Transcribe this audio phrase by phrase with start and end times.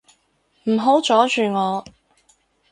[0.63, 1.85] 唔好阻住我